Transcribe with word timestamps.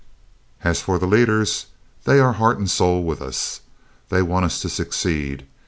"As 0.63 0.81
for 0.81 0.97
the 0.97 1.05
leaders, 1.05 1.67
they 2.05 2.19
are 2.19 2.33
heart 2.33 2.57
and 2.57 2.67
soul 2.67 3.03
with 3.03 3.21
us. 3.21 3.61
They 4.09 4.23
want 4.23 4.45
us 4.45 4.59
to 4.61 4.67
succeed. 4.67 5.45